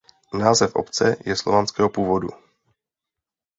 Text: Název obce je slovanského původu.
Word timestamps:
Název 0.39 0.75
obce 0.75 1.17
je 1.25 1.35
slovanského 1.35 1.89
původu. 1.89 2.27